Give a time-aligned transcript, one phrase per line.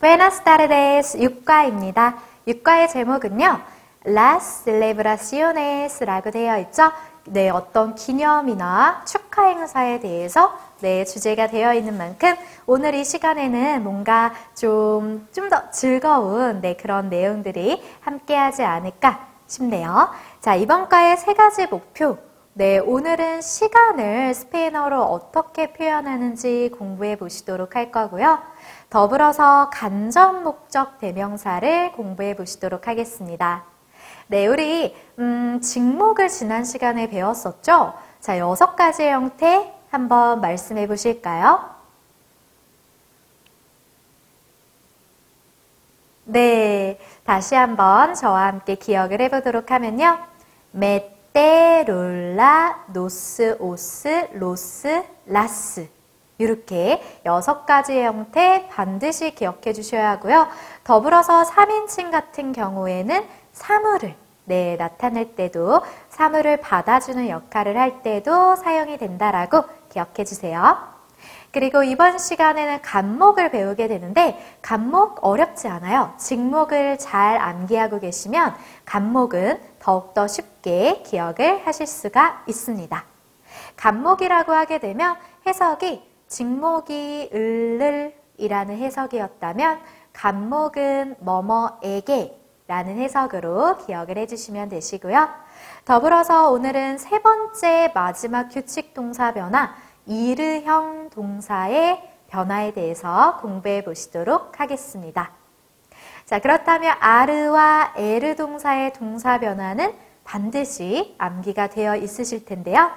[0.00, 1.18] Buenas tardes.
[1.18, 2.14] 6과입니다.
[2.46, 3.60] 6과의 제목은요.
[4.06, 6.92] Las celebraciones 라고 되어 있죠.
[7.24, 12.34] 네, 어떤 기념이나 축하 행사에 대해서 네, 주제가 되어 있는 만큼
[12.66, 20.10] 오늘 이 시간에는 뭔가 좀, 좀 더 즐거운 네, 그런 내용들이 함께 하지 않을까 싶네요.
[20.40, 22.18] 자, 이번 과의 세 가지 목표.
[22.58, 28.40] 네, 오늘은 시간을 스페인어로 어떻게 표현하는지 공부해 보시도록 할 거고요.
[28.90, 33.62] 더불어서 간접 목적 대명사를 공부해 보시도록 하겠습니다.
[34.26, 37.94] 네, 우리 음, 직목을 지난 시간에 배웠었죠?
[38.18, 41.60] 자, 여섯 가지의 형태 한번 말씀해 보실까요?
[46.24, 50.18] 네, 다시 한번 저와 함께 기억을 해보도록 하면요.
[50.72, 55.88] me te, lo la, nos, os, los, las.
[56.36, 60.48] 이렇게 여섯 가지의 형태 반드시 기억해 주셔야 하고요.
[60.82, 69.62] 더불어서 3인칭 같은 경우에는 사물을 네, 나타낼 때도 사물을 받아주는 역할을 할 때도 사용이 된다라고
[69.90, 70.98] 기억해 주세요.
[71.50, 76.12] 그리고 이번 시간에는 간목을 배우게 되는데 간목 어렵지 않아요.
[76.18, 83.04] 직목을 잘 암기하고 계시면 간목은 더욱더 쉽게 기억을 하실 수가 있습니다.
[83.76, 89.80] 간목이라고 하게 되면 해석이 직목이 을을이라는 해석이었다면
[90.12, 95.26] 간목은 뭐뭐에게 라는 해석으로 기억을 해주시면 되시고요.
[95.86, 105.37] 더불어서 오늘은 세 번째 마지막 규칙 동사 변화, 이르형 동사의 변화에 대해서 공부해 보시도록 하겠습니다.
[106.28, 112.90] 자, 그렇다면 아르와 에르 동사의 동사 변화는 반드시 암기가 되어 있으실 텐데요.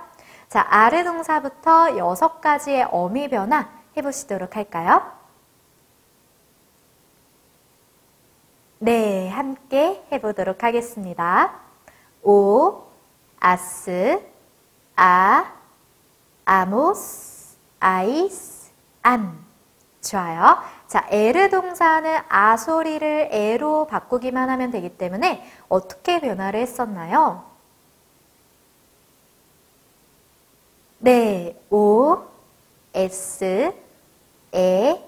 [0.50, 5.14] 자, 아르 동사부터 여섯 가지의 어미 변화 해보시도록 할까요?
[8.80, 11.54] 네, 함께 해보도록 하겠습니다.
[12.24, 12.84] 오,
[13.40, 14.22] 아스,
[14.98, 15.54] 아,
[16.44, 19.51] 아모스, 아이스, 안.
[20.02, 20.58] 좋아요.
[20.88, 27.44] 자, 에르 동사는 아 소리를 에로 바꾸기만 하면 되기 때문에 어떻게 변화를 했었나요?
[31.00, 32.20] 네, o,
[32.94, 33.74] es,
[34.54, 35.04] e,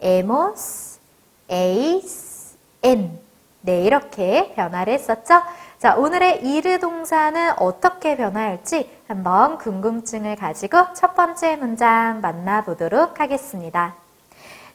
[0.00, 1.00] emos,
[1.48, 3.18] éis, en.
[3.62, 5.42] 네, 이렇게 변화를 했었죠?
[5.78, 14.05] 자, 오늘의 ir 동사는 어떻게 변화할지 한번 궁금증을 가지고 첫 번째 문장 만나보도록 하겠습니다.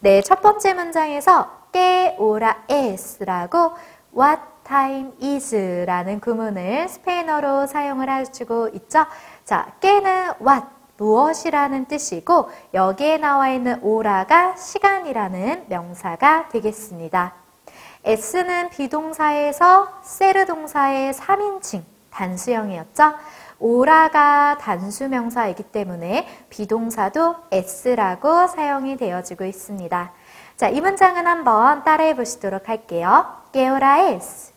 [0.03, 3.73] 네, 첫 번째 문장에서 qué hora es라고
[4.17, 9.05] what time is라는 구문을 스페인어로 사용을 해주고 있죠.
[9.45, 10.65] 자, 깨는 what
[10.97, 17.35] 무엇이라는 뜻이고 여기에 나와 있는 오라가 시간이라는 명사가 되겠습니다.
[18.03, 23.13] S는 비동사에서 세르 동사의 3인칭 단수형이었죠.
[23.61, 30.11] 오라가 단수명사이기 때문에 비동사도 S라고 사용이 되어지고 있습니다.
[30.57, 33.25] 자, 이 문장은 한번 따라해 보시도록 할게요.
[33.51, 34.51] 깨오라 S.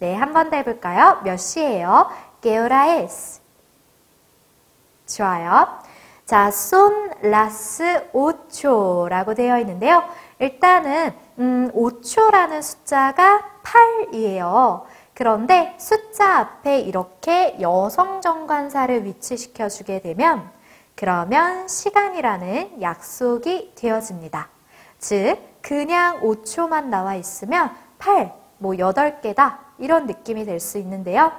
[0.00, 1.22] 네, 한번 더 해볼까요?
[1.24, 2.10] 몇 시예요?
[2.42, 3.40] 깨오라 S.
[5.06, 5.68] 좋아요.
[6.26, 10.04] 자, 손 라스 5초라고 되어 있는데요.
[10.38, 14.82] 일단은 음, 5초라는 숫자가 8이에요.
[15.14, 20.50] 그런데 숫자 앞에 이렇게 여성 정관사를 위치시켜 주게 되면
[20.94, 24.48] 그러면 시간이라는 약속이 되어집니다.
[24.98, 31.32] 즉, 그냥 5초만 나와 있으면 8, 뭐 8개다 이런 느낌이 될 수 있는데요.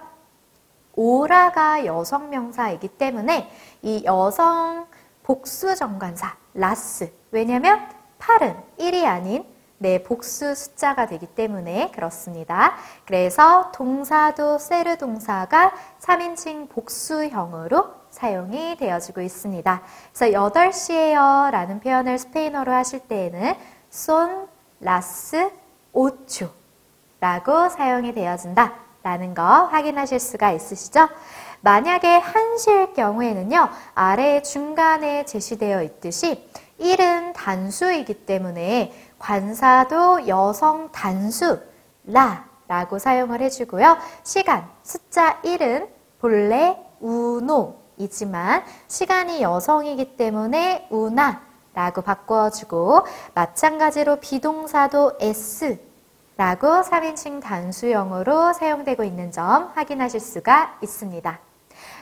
[0.96, 3.50] 오라가 여성 명사이기 때문에
[3.82, 4.86] 이 여성
[5.24, 7.90] 복수 정관사 라스 왜냐면
[8.20, 9.44] 8은 1이 아닌
[9.84, 12.76] 네, 복수 숫자가 되기 때문에 그렇습니다.
[13.06, 19.82] 그래서 동사도 세르 동사가 3인칭 복수형으로 사용이 되어지고 있습니다.
[20.14, 23.56] 그래서 8시에요 라는 표현을 스페인어로 하실 때에는
[23.90, 24.48] 손
[24.80, 25.52] 라스
[25.92, 26.50] 오초
[27.20, 31.10] 라고 사용이 되어진다 라는 거 확인하실 수가 있으시죠?
[31.60, 36.50] 만약에 한시일 경우에는요, 아래 중간에 제시되어 있듯이
[36.80, 38.92] 1은 단수이기 때문에
[39.24, 41.58] 관사도 여성 단수
[42.06, 43.98] 라 라고 사용을 해주고요.
[44.24, 45.88] 시간, 숫자 1은
[46.20, 51.42] 본래 우노이지만 시간이 여성이기 때문에 우나
[51.74, 55.80] 라고 바꿔주고 마찬가지로 비동사도 s
[56.36, 61.40] 라고 3인칭 단수형으로 사용되고 있는 점 확인하실 수가 있습니다.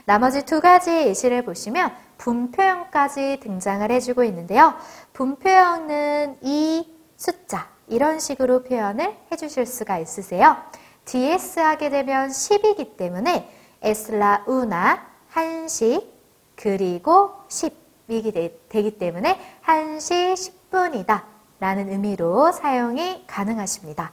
[0.06, 4.74] 나머지 두 가지 예시를 보시면 분표형까지 등장을 해주고 있는데요.
[5.12, 6.91] 분표형은 이
[7.22, 10.56] 숫자 이런 식으로 표현을 해주실 수가 있으세요.
[11.04, 13.48] DS 하게 되면 10이기 때문에
[13.80, 16.12] 에슬라 우나 한식
[16.56, 20.34] 그리고 10이기 되기 때문에 1시
[20.72, 21.22] 10분이다
[21.60, 24.10] 라는 의미로 사용이 가능하십니다.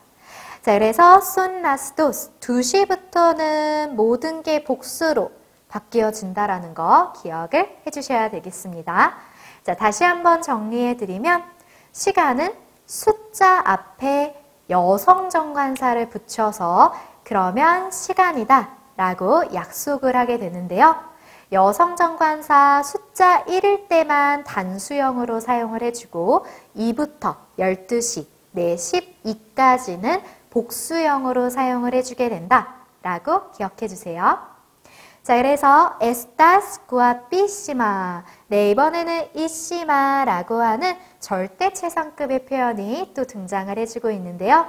[0.61, 5.31] 자, 그래서 son las dos 2시부터는 모든 게 복수로
[5.69, 9.17] 바뀌어진다라는 거 기억을 해주셔야 되겠습니다.
[9.63, 11.43] 자, 다시 한번 정리해 드리면
[11.91, 14.35] 시간은 숫자 앞에
[14.71, 20.95] 여성 정관사를 붙여서 그러면 시간이다 라고 약속을 하게 되는데요.
[21.51, 28.25] 여성 정관사 숫자 1일 때만 단수형으로 사용을 해주고 2부터 12시,
[28.55, 34.48] 4시, 2까지는 복수형으로 사용을 해주게 된다 라고 기억해 주세요.
[35.23, 38.23] 자, 그래서 estas guapísima.
[38.47, 44.65] 네, 이번에는 이시마라고 하는 절대 최상급의 표현이 또 등장을 해주고 있는데요.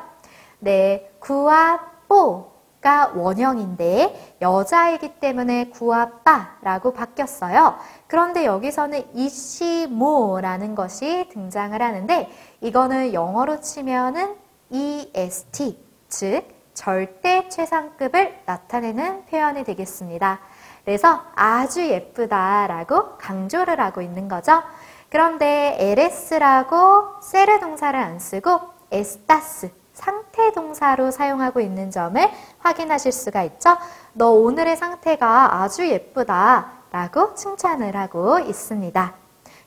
[0.59, 7.77] 네, 구아뽀가 원형인데 여자이기 때문에 구아빠라고 바뀌었어요.
[8.09, 12.29] 그런데 여기서는 이시모라는 것이 등장을 하는데
[12.61, 14.35] 이거는 영어로 치면은
[14.69, 20.41] EST, 즉 절대 최상급을 나타내는 표현이 되겠습니다.
[20.85, 24.63] 그래서 아주 예쁘다라고 강조를 하고 있는 거죠.
[25.09, 32.21] 그런데 LS라고 세르 동사를 안 쓰고 에스타스 상태 동사로 사용하고 있는 점을
[32.59, 33.77] 확인하실 수가 있죠.
[34.15, 39.15] 너 오늘의 상태가 아주 예쁘다 라고 칭찬을 하고 있습니다.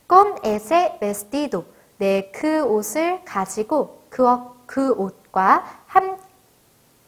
[0.07, 1.65] con ese vestido
[1.97, 4.25] 네, 그 옷을 가지고 그,
[4.65, 6.17] 그 옷과 함,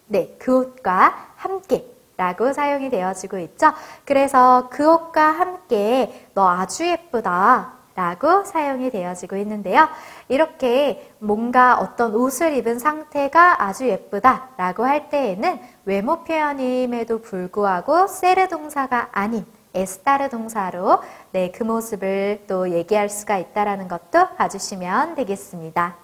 [0.07, 1.85] 네, 그 옷과 함께
[2.17, 3.73] 라고 사용이 되어지고 있죠.
[4.05, 9.87] 그래서 그 옷과 함께 너 아주 예쁘다 라고 사용이 되어지고 있는데요.
[10.27, 18.47] 이렇게 뭔가 어떤 옷을 입은 상태가 아주 예쁘다 라고 할 때에는 외모 표현임에도 불구하고 세르
[18.47, 21.01] 동사가 아닌 에스타르 동사로
[21.31, 25.95] 네, 그 모습을 또 얘기할 수가 있다라는 것도 봐주시면 되겠습니다.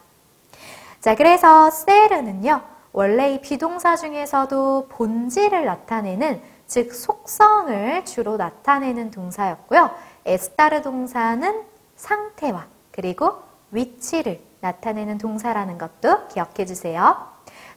[0.99, 2.61] 자, 그래서 세르는요.
[2.93, 9.91] 원래 이 비동사 중에서도 본질을 나타내는 즉 속성을 주로 나타내는 동사였고요.
[10.25, 11.63] 에스타르 동사는
[11.95, 17.27] 상태와 그리고 위치를 나타내는 동사라는 것도 기억해 주세요.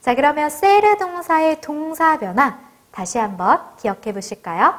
[0.01, 2.61] 자, 그러면 세르 동사의 동사 변화
[2.91, 4.75] 다시 한번 기억해 보실까요?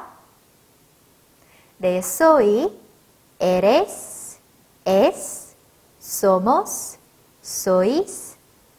[1.78, 2.72] 네, soy,
[3.38, 4.38] eres,
[4.86, 5.54] es,
[6.00, 6.98] somos,
[7.42, 8.36] sois,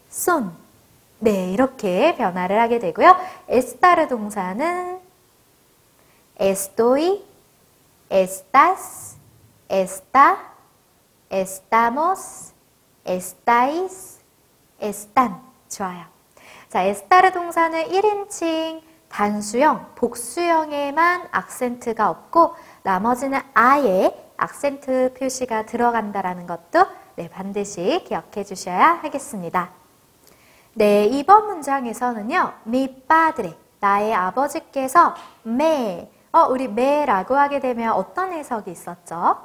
[0.10, 0.67] son.
[1.20, 3.16] 네, 이렇게 변화를 하게 되고요.
[3.50, 5.00] estar 동사는
[6.40, 7.24] estoy,
[8.10, 9.18] estás,
[9.68, 10.38] está,
[11.30, 12.54] estamos,
[13.04, 14.20] estáis,
[14.80, 15.42] están.
[15.70, 16.06] 좋아요.
[16.70, 26.86] 자, estar 동사는 1인칭 단수형, 복수형에만 악센트가 없고 나머지는 아예 악센트 표시가 들어간다라는 것도
[27.16, 29.87] 네, 반드시 기억해 주셔야 하겠습니다.
[30.78, 32.54] 네, 이번 문장에서는요.
[33.08, 39.38] padre, 나의 아버지께서 me, 어, 우리 me라고 하게 되면 어떤 해석이 있었죠?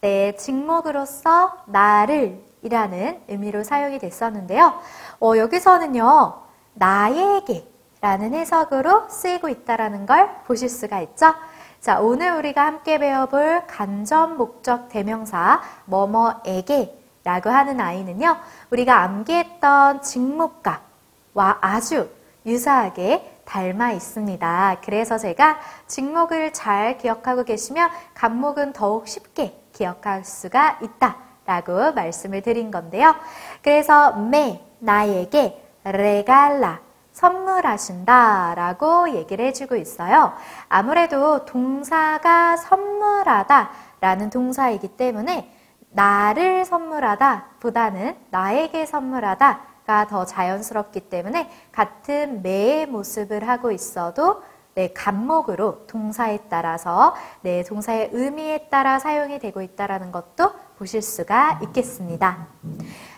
[0.00, 4.74] 네, 직목으로서 나를 이라는 의미로 사용이 됐었는데요.
[5.20, 6.42] 어, 여기서는요.
[6.74, 7.68] 나에게
[8.00, 11.34] 라는 해석으로 쓰이고 있다는 걸 보실 수가 있죠.
[11.80, 18.36] 자, 오늘 우리가 함께 배워볼 간접 목적 대명사 뭐뭐에게 라고 하는 아이는요,
[18.70, 22.10] 우리가 암기했던 직목과와 아주
[22.46, 24.76] 유사하게 닮아 있습니다.
[24.84, 31.16] 그래서 제가 직목을 잘 기억하고 계시면 간목은 더욱 쉽게 기억할 수가 있다.
[31.46, 33.14] 라고 말씀을 드린 건데요.
[33.62, 36.80] 그래서 매, 나에게 레갈라,
[37.12, 40.32] 선물하신다 라고 얘기를 해주고 있어요.
[40.68, 45.50] 아무래도 동사가 선물하다 라는 동사이기 때문에
[45.94, 54.42] 나를 선물하다 보다는 나에게 선물하다가 더 자연스럽기 때문에 같은 매의 모습을 하고 있어도
[54.74, 62.48] 네, 간목으로 동사에 따라서 네, 동사의 의미에 따라 사용이 되고 있다는 것도 보실 수가 있겠습니다.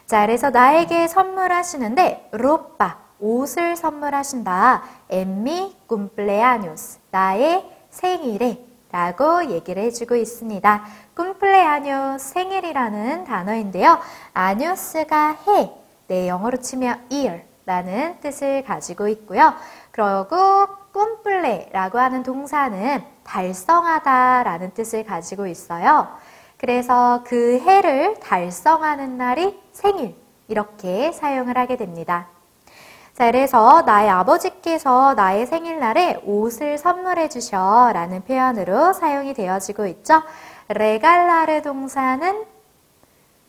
[0.04, 4.83] 자, 그래서 나에게 선물하시는데 로빠 옷을 선물하신다.
[5.09, 8.66] 엠미 꿈플레아뉴스 나의 생일에
[8.97, 10.85] 라고 얘기를 해주고 있습니다.
[11.15, 13.99] 꿈플레 아뉴 생일이라는 단어인데요.
[14.33, 15.71] 아뉴스가 해,
[16.07, 19.53] 네, 영어로 치면 year 라는 뜻을 가지고 있고요.
[19.91, 26.09] 그리고 꿈플레라고 하는 동사는 달성하다 라는 뜻을 가지고 있어요.
[26.57, 30.17] 그래서 그 해를 달성하는 날이 생일
[30.49, 32.29] 이렇게 사용을 하게 됩니다.
[33.17, 40.23] 자, 그래서 나의 아버지께서 나의 생일날에 옷을 선물해 주셔 라는 표현으로 사용이 되어지고 있죠.
[40.69, 42.45] 레갈라르 동사는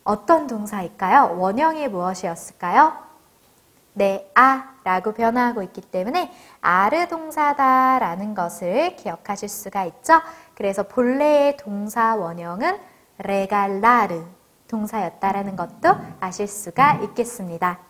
[0.05, 1.37] 어떤 동사일까요?
[1.37, 2.93] 원형이 무엇이었을까요?
[3.91, 6.31] 네, 아 라고 변화하고 있기 때문에
[6.61, 10.21] 아르 동사다 라는 것을 기억하실 수가 있죠.
[10.55, 12.79] 그래서 본래의 동사 원형은
[13.17, 14.23] 레갈라르
[14.69, 17.86] 동사였다라는 것도 아실 수가 있겠습니다.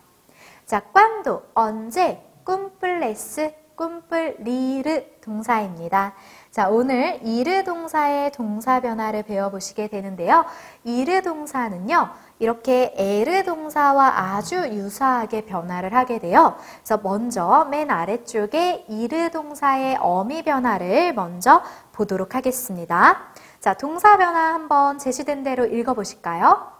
[0.68, 6.12] 자, 꽝도 언제 꿈플레스 꿈플리르 동사입니다.
[6.50, 10.44] 자, 오늘 이르 동사의 동사 변화를 배워보시게 되는데요.
[10.84, 16.58] 이르 동사는요, 이렇게 er 동사와 아주 유사하게 변화를 하게 돼요.
[16.84, 23.22] 그래서 먼저 맨 아래쪽에 ir 동사의 어미 변화를 먼저 보도록 하겠습니다.
[23.60, 26.72] 자, 동사 변화 한번 제시된 대로 읽어보실까요?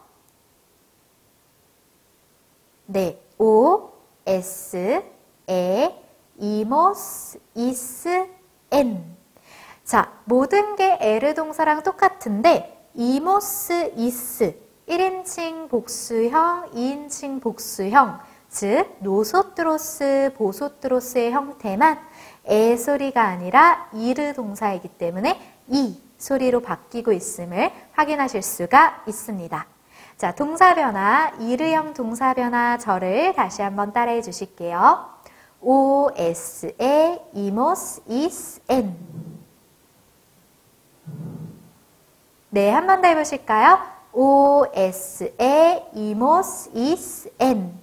[2.84, 3.27] 네.
[3.38, 3.90] o,
[4.26, 5.02] es,
[5.48, 5.88] e,
[6.38, 8.28] imos, ís,
[8.70, 9.16] en.
[9.84, 14.54] 자, 모든 게 er 동사랑 똑같은데 imos, ís
[14.88, 18.18] 1인칭 복수형, 2인칭 복수형,
[18.48, 21.98] 즉 nosotros, vosotros의 형태만
[22.46, 29.77] e 소리가 아니라 ir 동사이기 때문에 i 소리로 바뀌고 있음을 확인하실 수가 있습니다.
[30.18, 35.06] 자, 동사 변화, ir형 동사 변화 저를 다시 한번 따라해 주실게요.
[35.60, 38.96] o, es, e, imos, ís, en.
[42.50, 43.78] 네, 한 번 더 해보실까요?
[44.12, 47.78] O, S, E, 이모스, is, n.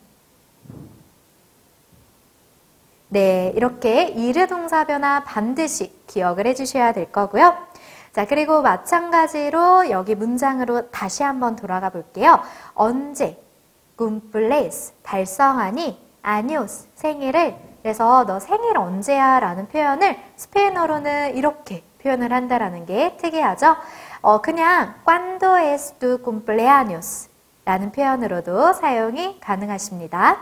[3.07, 7.55] 네, 이렇게 이르 동사 변화 반드시 기억을 해주셔야 될 거고요.
[8.15, 12.39] 자, 그리고 마찬가지로 여기 문장으로 다시 한번 돌아가 볼게요.
[12.73, 13.37] 언제
[13.97, 23.17] 꿈플레스 달성하니 아니오스 생일을 그래서 너 생일 언제야 라는 표현을 스페인어로는 이렇게 표현을 한다라는 게
[23.17, 23.75] 특이하죠.
[24.21, 27.27] 어, 그냥 cuando es tu cumpleaños
[27.65, 30.37] 라는 표현으로도 사용이 가능하십니다.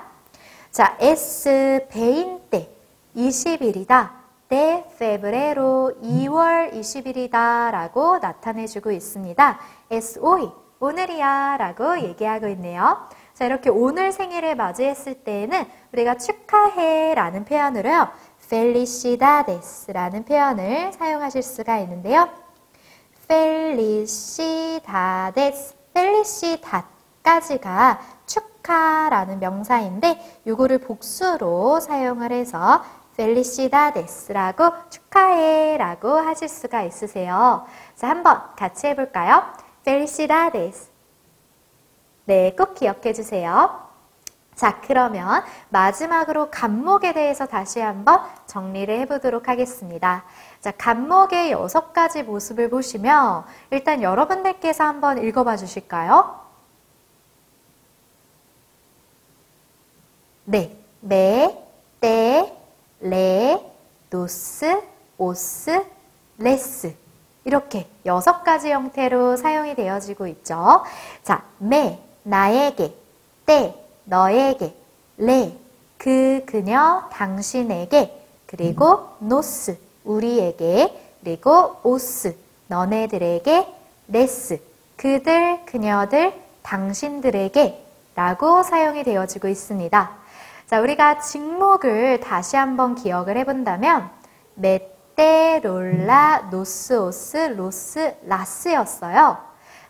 [0.70, 1.50] 자, es
[1.90, 2.68] 20때
[3.16, 4.23] 20일이다.
[4.54, 9.60] De febrero 2월 20일이다 라고 나타내주고 있습니다.
[9.90, 13.08] es hoy, 오늘이야 라고 얘기하고 있네요.
[13.34, 18.10] 자, 이렇게 오늘 생일을 맞이했을 때에는 우리가 축하해 라는 표현으로요.
[18.46, 22.30] felicidades 라는 표현을 사용하실 수가 있는데요.
[23.24, 24.84] felicidades,
[25.96, 32.84] felicidad까지가 축하라는 명사인데 이거를 복수로 사용을 해서
[33.18, 37.66] felicidades라고 축하해라고 하실 수가 있으세요.
[37.96, 39.44] 자, 한번 같이 해볼까요?
[39.84, 40.90] felicidades.
[42.26, 43.84] 네, 꼭 기억해 주세요.
[44.56, 50.24] 자, 그러면 마지막으로 간목에 대해서 다시 한번 정리를 해보도록 하겠습니다.
[50.62, 56.40] 자, 간목의 여섯 가지 모습을 보시면 일단 여러분들께서 한번 읽어봐 주실까요?
[60.46, 61.58] 네, me,
[62.00, 62.63] te,
[63.04, 63.62] le,
[64.10, 64.82] nos,
[65.18, 65.84] os,
[66.38, 66.96] les
[67.44, 70.84] 이렇게 여섯 가지 형태로 사용이 되어지고 있죠.
[71.22, 72.96] 자, me, 나에게,
[73.46, 74.74] te, 너에게,
[75.18, 75.54] le,
[75.98, 83.68] 그, 그녀, 당신에게, 그리고 nos, 우리에게, 그리고 os, 너네들에게,
[84.08, 84.62] les,
[84.96, 90.23] 그들, 그녀들, 당신들에게 라고 사용이 되어지고 있습니다.
[90.66, 94.10] 자, 우리가 직목을 다시 한번 기억을 해본다면
[94.56, 99.38] me, te, lo, la, nos, os, los, las였어요.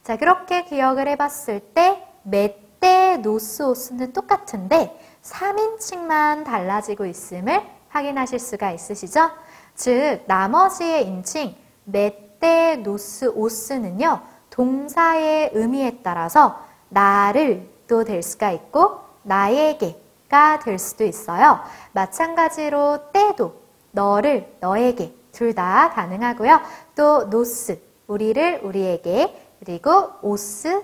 [0.04, 8.72] 자, 그렇게 기억을 해봤을 때 me, te, nos, os는 똑같은데 3인칭만 달라지고 있음을 확인하실 수가
[8.72, 9.30] 있으시죠?
[9.76, 19.00] 즉, 나머지의 인칭 me, te, nos, os는요, 동사의 의미에 따라서 나를 또 될 수가 있고,
[19.24, 20.03] 나에게
[20.60, 21.60] 될 수도 있어요.
[21.92, 23.62] 마찬가지로 te도
[23.92, 26.62] 너를 너에게 둘 다 가능하고요.
[26.96, 30.84] 또 nos 우리를 우리에게 그리고 os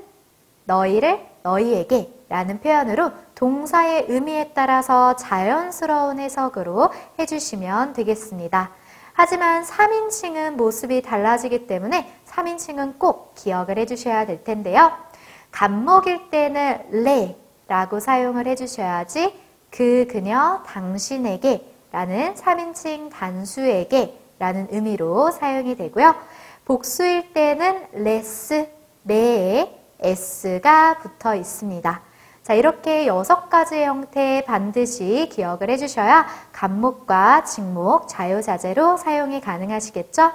[0.65, 8.71] 너희를 너희에게 라는 표현으로 동사의 의미에 따라서 자연스러운 해석으로 해주시면 되겠습니다.
[9.13, 14.91] 하지만 3인칭은 모습이 달라지기 때문에 3인칭은 꼭 기억을 해주셔야 될 텐데요.
[15.51, 17.35] 간목일 때는 le,
[17.69, 19.33] 라고 사용을 해주셔야지
[19.69, 26.15] 그, 그녀, 당신에게 라는 3인칭 단수에게 라는 의미로 사용이 되고요.
[26.65, 28.67] 복수일 때는 les,
[29.03, 32.01] le에 s가 붙어 있습니다.
[32.41, 40.31] 자, 이렇게 여섯 가지 형태 반드시 기억을 해주셔야 간목과 직목, 자유자재로 사용이 가능하시겠죠?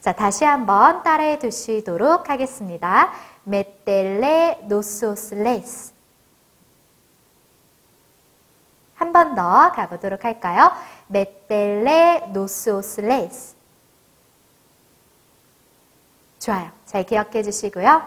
[0.00, 3.12] 자, 다시 한번 따라해 두시도록 하겠습니다.
[3.44, 5.95] 메텔레 노소슬레스
[8.96, 10.72] 한 번 더 가보도록 할까요?
[11.08, 13.54] 메텔레 노소슬레스
[16.38, 16.70] 좋아요.
[16.84, 18.02] 잘 기억해 주시고요.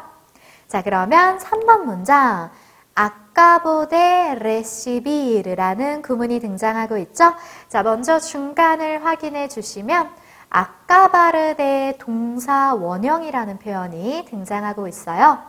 [0.68, 2.52] 자, 그러면 3번 문장.
[2.96, 7.34] 아까보데 레시비르라는 구문이 등장하고 있죠?
[7.68, 10.10] 자, 먼저 중간을 확인해 주시면
[10.50, 15.40] 아까바르데 동사 원형이라는 표현이 등장하고 있어요.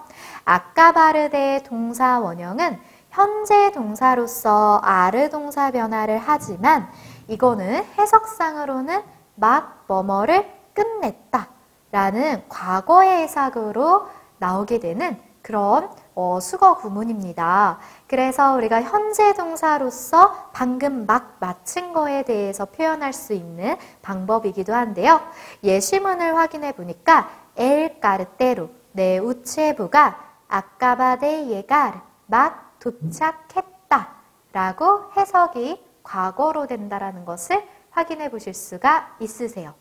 [0.44, 2.78] 아까바르데 동사 원형은
[3.10, 6.88] 현재 동사로서 아르 동사 변화를 하지만
[7.28, 9.02] 이거는 해석상으로는
[9.34, 11.48] 막 뭐뭐를 끝냈다
[11.92, 14.06] 라는 과거의 해석으로
[14.38, 17.78] 나오게 되는 그런 어, 수거 구문입니다.
[18.06, 25.20] 그래서 우리가 현재 동사로서 방금 막 마친 거에 대해서 표현할 수 있는 방법이기도 한데요.
[25.64, 34.08] 예시문을 확인해 보니까 엘 까르테로 내 우체부가 아까바데 예가르 막 도착했다
[34.52, 39.74] 라고 해석이 과거로 된다라는 것을 확인해 보실 수가 있으세요.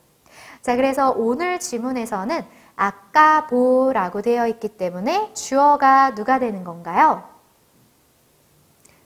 [0.62, 7.24] 자, 그래서 오늘 지문에서는 아까 보라고 되어 있기 때문에 주어가 누가 되는 건가요?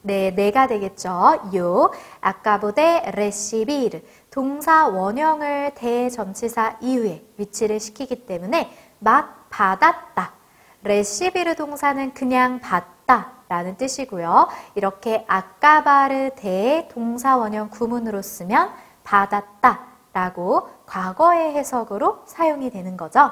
[0.02, 1.52] 네, 내가 되겠죠.
[1.56, 10.34] 요 아까보데 레시비르 동사 원형을 대전치사 이후에 위치를 시키기 때문에 막 받았다.
[10.84, 14.48] 레시비르 동사는 그냥 받다 라는 뜻이고요.
[14.74, 18.72] 이렇게 acabar de 동사 원형 구문으로 쓰면
[19.04, 19.80] 받았다
[20.12, 23.30] 라고 과거의 해석으로 사용이 되는 거죠.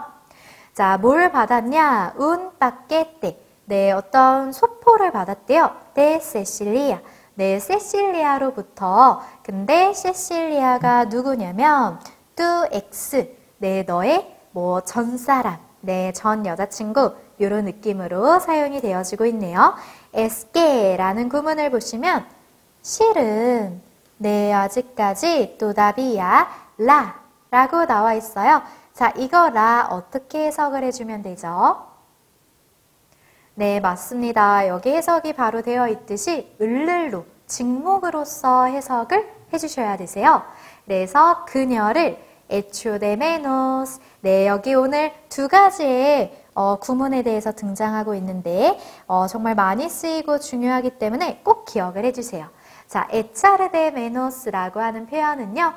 [0.76, 2.14] 자, 뭘 받았냐?
[2.18, 3.40] un paquete.
[3.66, 5.72] 네, 어떤 소포를 받았대요.
[5.96, 7.00] de Cecilia.
[7.34, 9.22] 네, 세실리아로부터.
[9.42, 12.00] 근데 세실리아가 누구냐면
[12.36, 13.36] tu ex.
[13.58, 15.58] 네, 너의 뭐 전 사람.
[15.80, 17.16] 네, 전 여자친구.
[17.44, 19.76] 이런 느낌으로 사용이 되어지고 있네요.
[20.14, 22.26] 에스케라는 구문을 보시면
[22.82, 23.82] 실은
[24.18, 28.62] 네, 아직까지 또다비야 라 라고 나와 있어요.
[28.94, 31.86] 자, 이거 라 어떻게 해석을 해주면 되죠?
[33.56, 34.68] 네, 맞습니다.
[34.68, 40.44] 여기 해석이 바로 되어 있듯이 을를로, 직목으로서 해석을 해주셔야 되세요.
[40.86, 42.18] 그래서 그녀를
[42.50, 44.00] echo de menos.
[44.22, 51.00] 네, 여기 오늘 두 가지의 어, 구문에 대해서 등장하고 있는데 어, 정말 많이 쓰이고 중요하기
[51.00, 52.48] 때문에 꼭 기억을 해주세요.
[52.88, 55.74] 자, echar de menos라고 하는 표현은요.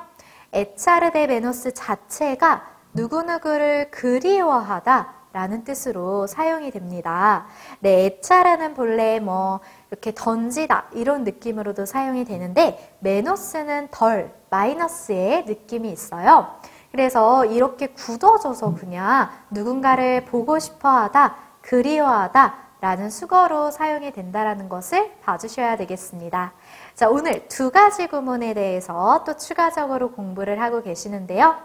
[0.51, 7.45] echar de menos 자체가 누구누구를 그리워하다 라는 뜻으로 사용이 됩니다.
[7.81, 9.59] 네, echar라는 본래 뭐
[9.91, 16.55] 이렇게 던지다 이런 느낌으로도 사용이 되는데 menos는 덜 마이너스의 느낌이 있어요.
[16.95, 25.75] 그래서 이렇게 굳어져서 그냥 누군가를 보고 싶어 하다, 그리워하다 라는 수거로 사용이 된다라는 것을 봐주셔야
[25.75, 26.53] 되겠습니다.
[26.93, 31.57] 자, 오늘 두 가지 구문에 대해서 또 추가적으로 공부를 하고 계시는데요.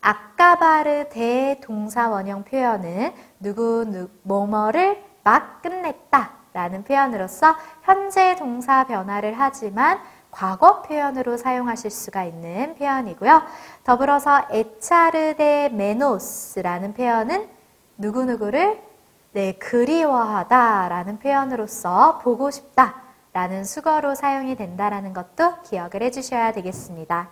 [0.00, 9.34] 아까바르 대 동사 원형 표현은 누구 누 뭐뭐를 막 끝냈다 라는 표현으로서 현재 동사 변화를
[9.38, 10.00] 하지만
[10.36, 13.42] 과거 표현으로 사용하실 수가 있는 표현이고요.
[13.84, 17.48] 더불어서 에차르 데 메노스라는 표현은
[17.96, 18.82] 누구누구를
[19.32, 22.96] 네, 그리워하다 라는 표현으로서 보고 싶다
[23.32, 27.28] 라는 수거로 사용이 된다라는 것도 기억을 해주셔야 되겠습니다.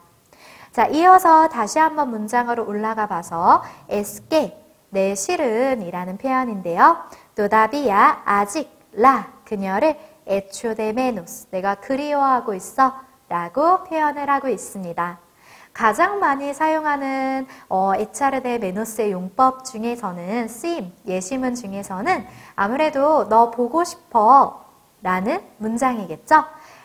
[0.72, 4.56] 자, 이어서 다시 한번 문장으로 올라가 봐서 에스케,
[4.88, 6.96] 내 실은 이라는 표현인데요.
[7.36, 12.94] 또다비야, 아직, 라, 그녀를 에초데메노스, 내가 그리워하고 있어
[13.28, 15.18] 라고 표현을 하고 있습니다.
[15.72, 24.64] 가장 많이 사용하는 어, 에차르데 메노스의 용법 중에서는 쓰임, 예시문 중에서는 아무래도 너 보고 싶어
[25.02, 26.44] 라는 문장이겠죠?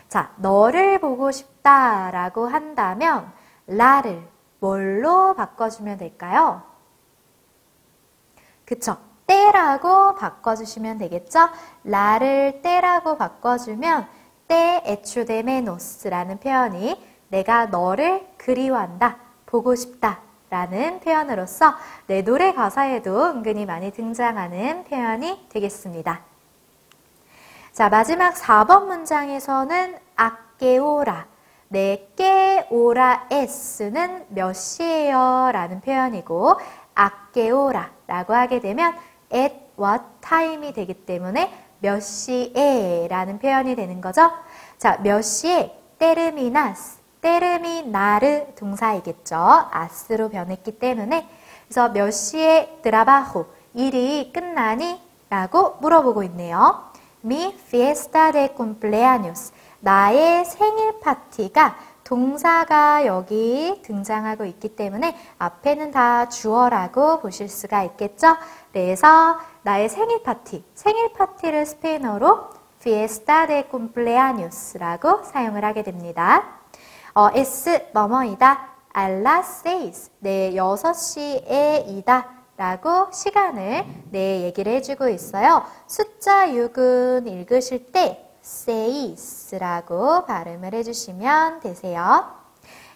[0.09, 3.31] 자, 너를 보고 싶다 라고 한다면
[3.67, 4.27] 라를
[4.59, 6.63] 뭘로 바꿔주면 될까요?
[8.65, 8.97] 그쵸.
[9.29, 11.49] 때라고 바꿔주시면 되겠죠?
[11.83, 14.07] 라를 때라고 바꿔주면
[14.47, 21.75] 때 에추데메노스라는 표현이 내가 너를 그리워한다, 보고 싶다 라는 표현으로서
[22.07, 26.21] 내 노래 가사에도 은근히 많이 등장하는 표현이 되겠습니다.
[27.71, 31.27] 자, 마지막 4번 문장에서는 아깨오라
[31.67, 35.51] 내게 오라 에스는 몇 시에요?
[35.53, 36.55] 라는 표현이고
[36.95, 38.95] 아게 오라 라고 하게 되면
[39.33, 44.31] at what time이 되기 때문에 몇 시에 라는 표현이 되는 거죠.
[44.77, 49.35] 자, 몇 시에 때르미나스, 때르미나르 동사이겠죠.
[49.71, 51.27] 아스로 변했기 때문에
[51.67, 54.99] 그래서 몇 시에 드라바호 일이 끝나니?
[55.29, 56.89] 라고 물어보고 있네요.
[57.23, 59.51] Mi fiesta de cumpleaños.
[59.81, 61.77] 나의 생일 파티가
[62.09, 68.35] 동사가 여기 등장하고 있기 때문에 앞에는 다 주어라고 보실 수가 있겠죠.
[68.73, 76.45] 그래서 나의 생일 파티, 생일 파티를 스페인어로 fiesta de cumpleaños라고 사용을 하게 됩니다.
[77.13, 85.63] 어, S 뭐뭐이다, a las seis, 네, 6시에 이다 라고 시간을 네, 얘기를 해주고 있어요.
[85.85, 92.25] 숫자 6은 읽으실 때 seis라고 발음을 해주시면 되세요.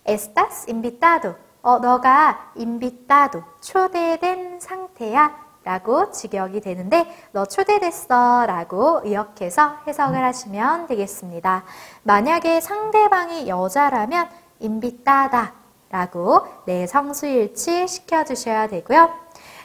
[0.04, 1.36] Estás invitado.
[1.62, 5.44] 어, 너가 invitado, 초대된 상태야.
[5.63, 11.63] 라고 직역이 되는데 너 초대됐어 라고 의역해서 해석을 하시면 되겠습니다.
[12.02, 14.28] 만약에 상대방이 여자라면
[14.60, 15.54] 인비따다
[15.89, 19.10] 라고 네 성수일치 시켜주셔야 되고요.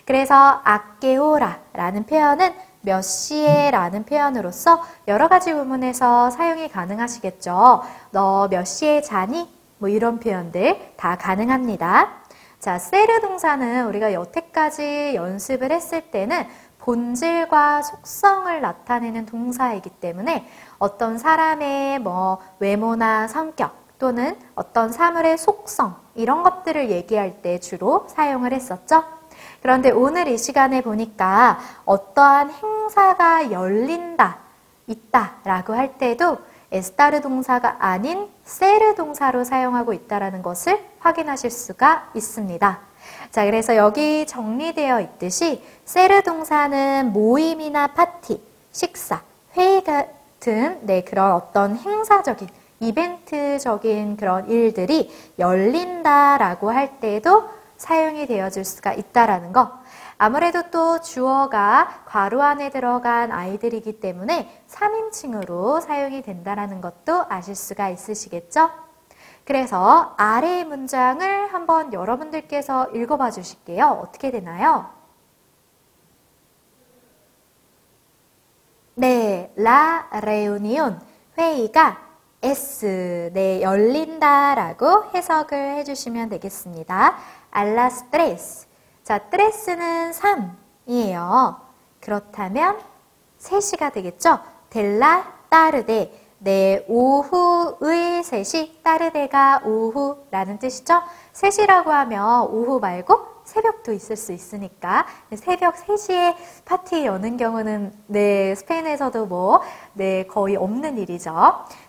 [0.04, 2.54] 그래서 아케오라 라는 표현은
[2.88, 7.82] 몇 시에 라는 표현으로서 여러 가지 부문에서 사용이 가능하시겠죠.
[8.12, 9.46] 너 몇 시에 자니?
[9.76, 12.08] 뭐 이런 표현들 다 가능합니다.
[12.58, 16.46] 자, 세르 동사는 우리가 여태까지 연습을 했을 때는
[16.78, 20.48] 본질과 속성을 나타내는 동사이기 때문에
[20.78, 28.54] 어떤 사람의 뭐 외모나 성격 또는 어떤 사물의 속성 이런 것들을 얘기할 때 주로 사용을
[28.54, 29.17] 했었죠.
[29.62, 34.38] 그런데 오늘 이 시간에 보니까 어떠한 행사가 열린다,
[34.86, 36.38] 있다 라고 할 때도
[36.70, 42.78] 에스타르 동사가 아닌 세르 동사로 사용하고 있다는 것을 확인하실 수가 있습니다.
[43.30, 49.22] 자, 그래서 여기 정리되어 있듯이 세르 동사는 모임이나 파티, 식사,
[49.56, 52.48] 회의 같은 네, 그런 어떤 행사적인
[52.80, 59.72] 이벤트적인 그런 일들이 열린다라고 할 때도 사용이 되어질 수가 있다라는 거.
[60.18, 68.68] 아무래도 또 주어가 괄호 안에 들어간 아이들이기 때문에 3인칭으로 사용이 된다는 것도 아실 수가 있으시겠죠?
[69.44, 73.86] 그래서 아래의 문장을 한번 여러분들께서 읽어봐 주실게요.
[74.02, 74.90] 어떻게 되나요?
[78.96, 81.00] 네, la reunión,
[81.38, 82.08] 회의가
[82.42, 87.16] S, 네, 열린다라고 해석을 해주시면 되겠습니다.
[87.52, 88.66] Las tres,
[89.02, 91.56] 자, 트레스는 3이에요.
[92.00, 92.78] 그렇다면
[93.38, 94.38] 3시가 되겠죠?
[94.70, 101.02] 델라 따르데 네, 오후의 3시, 따르데가 오후라는 뜻이죠.
[101.32, 109.26] 3시라고 하면 오후 말고 새벽도 있을 수 있으니까 새벽 3시에 파티 여는 경우는 네, 스페인에서도
[109.26, 109.62] 뭐
[109.94, 111.32] 네, 거의 없는 일이죠.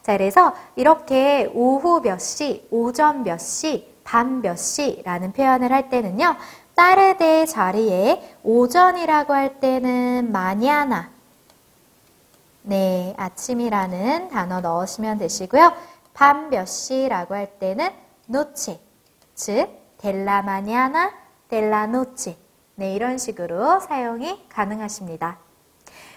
[0.01, 6.35] 자, 그래서 이렇게 오후 몇 시, 오전 몇 시, 밤 몇 시라는 표현을 할 때는요.
[6.75, 11.11] 따르데 자리에 오전이라고 할 때는 마냐나
[12.63, 15.73] 네, 아침이라는 단어 넣으시면 되시고요.
[16.15, 17.91] 밤 몇 시라고 할 때는
[18.25, 18.79] 노체
[19.35, 19.69] 즉
[19.99, 21.11] 델라 마냐나
[21.49, 22.35] 델라 노체
[22.75, 25.37] 네, 이런 식으로 사용이 가능하십니다.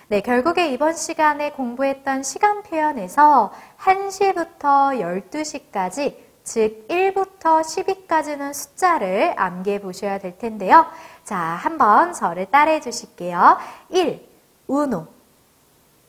[0.09, 4.99] 네, 결국에 이번 시간에 공부했던 시간 표현에서 1시부터
[5.31, 10.87] 12시까지 즉 1부터 10위까지는 숫자를 암기해 보셔야 될 텐데요.
[11.25, 13.59] 자, 한번 저를 따라해 주실게요.
[13.91, 14.29] 1.
[14.67, 15.07] 우노.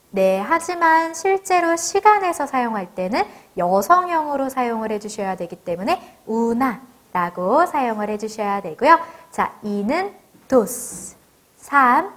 [0.10, 3.24] 네, 하지만 실제로 시간에서 사용할 때는
[3.58, 9.00] 여성형으로 사용을 해 주셔야 되기 때문에 우나라고 사용을 해 주셔야 되고요.
[9.32, 10.14] 자, 2는
[10.48, 11.16] dos.
[11.58, 12.14] 3.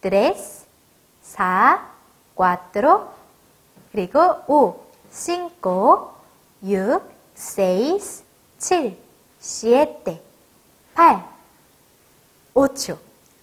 [0.00, 0.66] tres.
[1.22, 1.80] 4.
[2.34, 3.08] cuatro.
[3.92, 4.84] 그리고 5.
[5.10, 6.12] cinco.
[6.62, 7.19] 6.
[7.40, 8.22] Seis,
[8.58, 8.94] 7,
[9.40, 10.20] siete,
[10.94, 11.24] 8,
[12.54, 12.98] 8,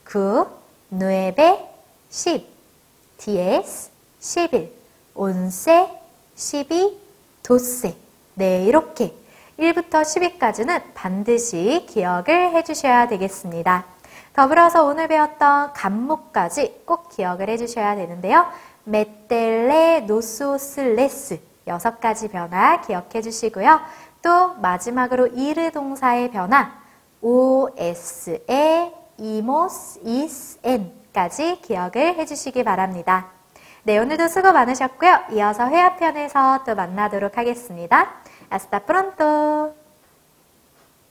[0.05, 0.47] 9,
[0.91, 1.67] 9,
[2.09, 2.45] 10,
[3.17, 4.71] 10, 11,
[5.15, 5.89] 11,
[6.35, 6.99] 12,
[7.41, 7.97] 12.
[8.35, 9.15] 네, 이렇게
[9.57, 13.85] 1부터 10위까지는 반드시 기억을 해주셔야 되겠습니다.
[14.33, 18.45] 더불어서 오늘 배웠던 간목까지 꼭 기억을 해주셔야 되는데요.
[18.83, 23.79] 메텔레 노소슬레스 여섯 가지 변화 기억해 주시고요.
[24.21, 26.71] 또 마지막으로 이르 동사의 변화
[27.21, 33.27] os에 이모스 is n까지 기억을 해 주시기 바랍니다.
[33.83, 35.25] 네, 오늘도 수고 많으셨고요.
[35.31, 38.15] 이어서 회화편에서 또 만나도록 하겠습니다.
[38.51, 39.76] Hasta pronto!